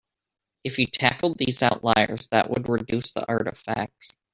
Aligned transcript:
If 0.63 0.79
you 0.79 0.87
tackled 0.87 1.37
these 1.37 1.61
outliers 1.61 2.27
that 2.31 2.49
would 2.49 2.67
reduce 2.67 3.11
the 3.11 3.23
artifacts. 3.29 4.13